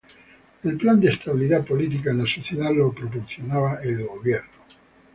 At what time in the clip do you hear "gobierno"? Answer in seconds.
4.07-4.49